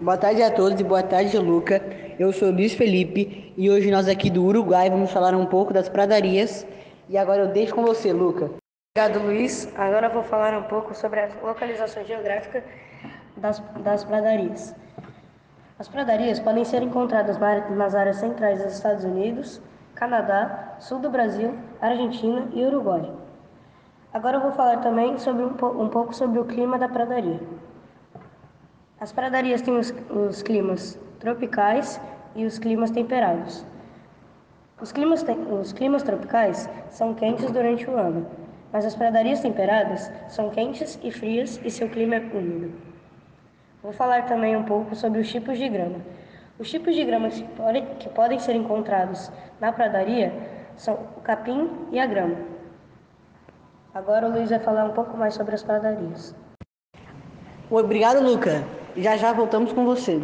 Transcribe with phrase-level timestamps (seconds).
[0.00, 1.82] Boa tarde a todos e boa tarde, Luca.
[2.18, 5.90] Eu sou Luiz Felipe e hoje nós aqui do Uruguai vamos falar um pouco das
[5.90, 6.66] pradarias.
[7.06, 8.50] E agora eu deixo com você, Luca.
[8.96, 9.70] Obrigado, Luiz.
[9.76, 12.64] Agora eu vou falar um pouco sobre a localização geográfica
[13.36, 14.74] das, das pradarias.
[15.78, 17.36] As pradarias podem ser encontradas
[17.68, 19.60] nas áreas centrais dos Estados Unidos,
[19.94, 23.12] Canadá, sul do Brasil, Argentina e Uruguai.
[24.14, 27.38] Agora eu vou falar também sobre um, um pouco sobre o clima da pradaria.
[29.00, 31.98] As pradarias têm os, os climas tropicais
[32.36, 33.64] e os climas temperados.
[34.78, 35.24] Os climas,
[35.58, 38.26] os climas tropicais são quentes durante o ano,
[38.70, 42.72] mas as pradarias temperadas são quentes e frias e seu clima é úmido.
[43.82, 46.00] Vou falar também um pouco sobre os tipos de grama.
[46.58, 50.30] Os tipos de grama que, pode, que podem ser encontrados na pradaria
[50.76, 52.36] são o capim e a grama.
[53.94, 56.34] Agora o Luiz vai falar um pouco mais sobre as pradarias.
[57.70, 58.79] Obrigado, Luca.
[58.96, 60.20] Já já voltamos com você.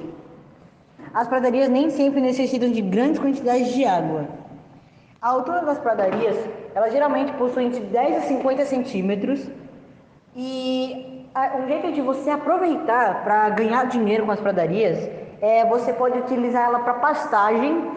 [1.15, 4.29] As pradarias nem sempre necessitam de grandes quantidades de água.
[5.21, 6.37] A altura das pradarias,
[6.75, 9.49] ela geralmente possui entre 10 a 50 centímetros
[10.35, 11.25] e
[11.59, 15.09] um jeito de você aproveitar para ganhar dinheiro com as pradarias
[15.41, 17.91] é você pode utilizar ela para pastagem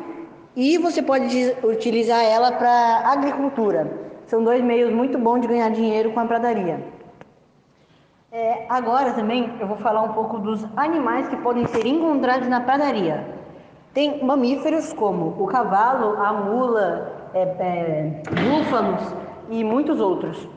[0.56, 3.92] e você pode utilizar ela para agricultura.
[4.26, 6.80] São dois meios muito bons de ganhar dinheiro com a pradaria.
[8.32, 12.62] É, agora também eu vou falar um pouco dos animais que podem ser encontrados na
[12.62, 13.28] pradaria.
[13.92, 19.02] Tem mamíferos como o cavalo, a mula, é, é, búfalos
[19.50, 20.48] e muitos outros.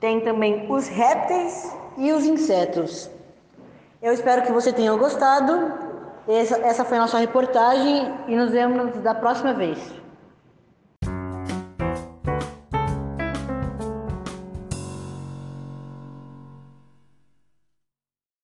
[0.00, 3.08] Tem também os répteis e os insetos.
[4.02, 5.72] Eu espero que você tenha gostado.
[6.26, 9.78] Essa, essa foi a nossa reportagem e nos vemos da próxima vez.